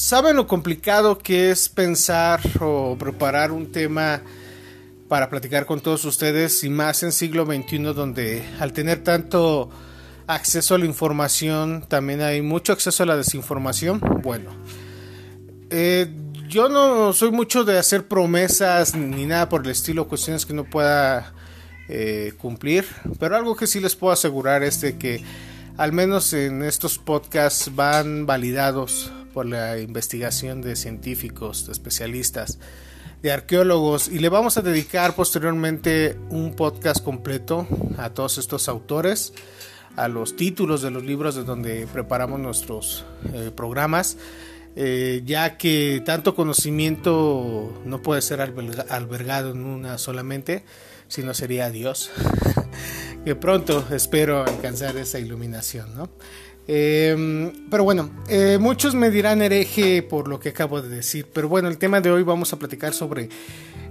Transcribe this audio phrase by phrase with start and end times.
[0.00, 4.22] saben lo complicado que es pensar o preparar un tema
[5.08, 9.68] para platicar con todos ustedes y más en siglo XXI donde al tener tanto
[10.26, 14.00] acceso a la información también hay mucho acceso a la desinformación.
[14.22, 14.52] Bueno,
[15.68, 16.10] eh,
[16.48, 20.64] yo no soy mucho de hacer promesas ni nada por el estilo, cuestiones que no
[20.64, 21.34] pueda
[21.88, 22.86] eh, cumplir,
[23.18, 25.22] pero algo que sí les puedo asegurar es de que
[25.76, 32.58] al menos en estos podcasts van validados por la investigación de científicos, de especialistas,
[33.22, 37.66] de arqueólogos y le vamos a dedicar posteriormente un podcast completo
[37.98, 39.32] a todos estos autores,
[39.96, 44.16] a los títulos de los libros de donde preparamos nuestros eh, programas.
[44.76, 50.64] Eh, ya que tanto conocimiento no puede ser albergado en una solamente,
[51.08, 52.10] sino sería Dios.
[53.24, 56.08] que pronto espero alcanzar esa iluminación, ¿no?
[56.66, 61.48] Em, pero bueno, eh, muchos me dirán hereje por lo que acabo de decir, pero
[61.48, 63.28] bueno, el tema de hoy vamos a platicar sobre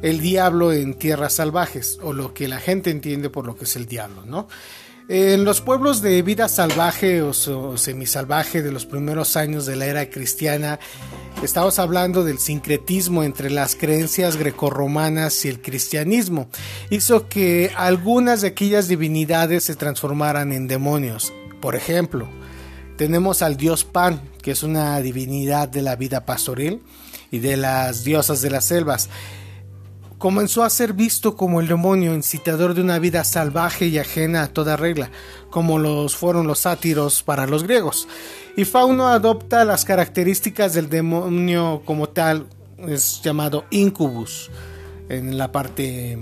[0.02, 3.76] el diablo en tierras salvajes, o lo que la gente entiende por lo que es
[3.76, 4.48] el diablo, ¿no?
[5.12, 10.08] En los pueblos de vida salvaje o semisalvaje de los primeros años de la era
[10.08, 10.80] cristiana,
[11.42, 16.48] estamos hablando del sincretismo entre las creencias grecorromanas y el cristianismo.
[16.92, 21.34] Hizo que algunas de aquellas divinidades se transformaran en demonios.
[21.60, 22.30] Por ejemplo,
[23.00, 26.84] tenemos al dios Pan, que es una divinidad de la vida pastoril
[27.32, 29.10] y de las diosas de las selvas
[30.18, 34.48] comenzó a ser visto como el demonio incitador de una vida salvaje y ajena a
[34.48, 35.12] toda regla,
[35.50, 38.06] como los fueron los sátiros para los griegos.
[38.58, 42.48] Y Fauno adopta las características del demonio como tal,
[42.80, 44.52] es llamado incubus
[45.08, 46.18] en la parte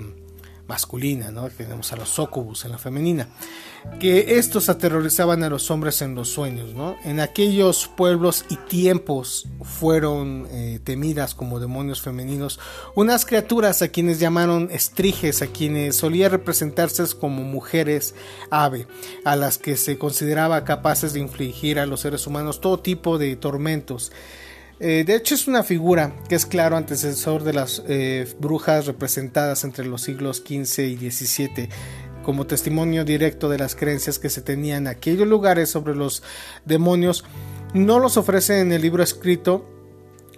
[0.67, 1.49] masculina, ¿no?
[1.49, 3.27] Tenemos a los sucubus en la femenina
[3.99, 6.97] que estos aterrorizaban a los hombres en los sueños, ¿no?
[7.03, 12.59] En aquellos pueblos y tiempos fueron eh, temidas como demonios femeninos
[12.95, 18.13] unas criaturas a quienes llamaron estriges, a quienes solía representarse como mujeres
[18.51, 18.88] ave,
[19.23, 23.35] a las que se consideraba capaces de infligir a los seres humanos todo tipo de
[23.35, 24.11] tormentos.
[24.79, 29.63] Eh, de hecho es una figura que es claro antecesor de las eh, brujas representadas
[29.63, 31.69] entre los siglos XV y XVII
[32.21, 36.23] como testimonio directo de las creencias que se tenían en aquellos lugares sobre los
[36.65, 37.23] demonios,
[37.73, 39.65] no los ofrece en el libro escrito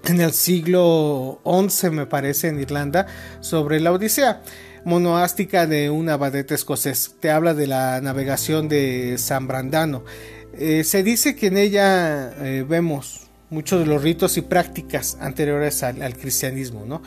[0.05, 3.07] en el siglo XI, me parece, en Irlanda,
[3.41, 4.43] sobre la Odisea
[4.85, 7.15] monoástica de un abadete escocés.
[7.19, 10.05] Te habla de la navegación de San Brandano.
[10.53, 12.33] Eh, se dice que en ella
[12.67, 17.01] vemos muchos de los ritos y prácticas anteriores al, cristianismo, ¿no?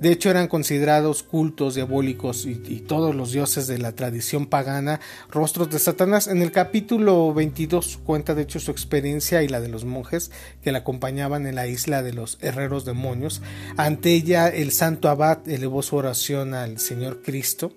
[0.00, 2.54] De hecho, eran considerados cultos diabólicos y,
[2.88, 5.00] todos los dioses de la tradición pagana,
[5.30, 6.28] rostros de Satanás.
[6.28, 10.30] En el capítulo 22 cuenta, de hecho, su experiencia y la de los monjes
[10.62, 13.42] que la acompañaban en la isla de los herreros demonios.
[13.76, 17.72] Ante ella, el santo abad elevó su oración al Señor Cristo.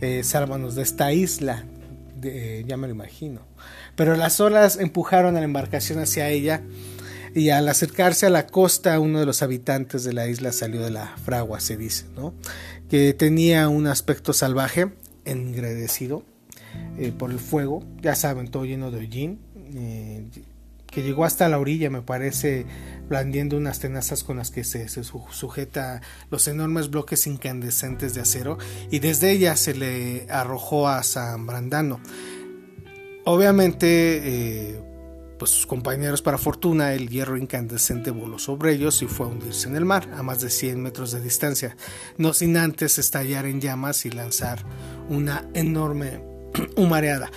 [0.00, 1.64] Eh, sálvanos de esta isla,
[2.20, 3.40] ya me lo imagino.
[3.94, 6.62] Pero las olas empujaron a la embarcación hacia ella
[7.36, 10.90] y al acercarse a la costa uno de los habitantes de la isla salió de
[10.90, 12.32] la fragua, se dice, ¿no?
[12.88, 14.92] que tenía un aspecto salvaje,
[15.26, 16.22] engrandecido
[16.96, 19.40] eh, por el fuego, ya saben, todo lleno de hollín,
[19.74, 20.24] eh,
[20.86, 22.64] que llegó hasta la orilla, me parece,
[23.06, 28.56] blandiendo unas tenazas con las que se, sujeta los enormes bloques incandescentes de acero,
[28.90, 32.00] y desde ella se le arrojó a San Brandano.
[33.26, 34.95] Obviamente, eh,
[35.38, 39.68] pues sus compañeros para fortuna, el hierro incandescente voló sobre ellos y fue a hundirse
[39.68, 41.76] en el mar a más de 100 metros de distancia,
[42.16, 44.64] no sin antes estallar en llamas y lanzar
[45.08, 46.22] una enorme
[46.76, 47.30] humareada.